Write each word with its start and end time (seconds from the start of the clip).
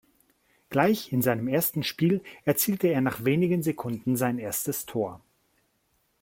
Gleich 0.71 1.13
in 1.13 1.21
seinem 1.21 1.47
ersten 1.47 1.83
Spiel 1.83 2.23
erzielte 2.43 2.87
er 2.87 3.01
nach 3.01 3.23
wenigen 3.23 3.61
Sekunden 3.61 4.15
sein 4.17 4.39
erstes 4.39 4.87
Tor. 4.87 5.21